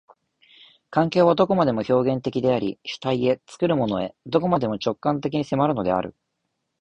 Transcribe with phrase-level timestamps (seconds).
[0.89, 6.15] 環境はどこまでも表現的であり、主体へ、作るものへ、どこまでも直観的に迫るのである。